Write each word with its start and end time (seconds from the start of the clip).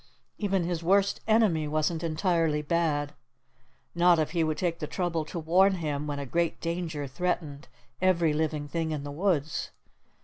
Even 0.39 0.63
his 0.63 0.81
worst 0.81 1.19
enemy 1.27 1.67
wasn't 1.67 2.03
entirely 2.03 2.63
bad, 2.63 3.13
not 3.93 4.17
if 4.17 4.31
he 4.31 4.43
would 4.43 4.57
take 4.57 4.79
the 4.79 4.87
trouble 4.87 5.23
to 5.25 5.37
warn 5.37 5.75
him 5.75 6.07
when 6.07 6.17
a 6.17 6.25
great 6.25 6.59
danger 6.59 7.05
threatened 7.05 7.67
every 8.01 8.33
living 8.33 8.67
thing 8.67 8.89
in 8.89 9.03
the 9.03 9.11
woods. 9.11 9.69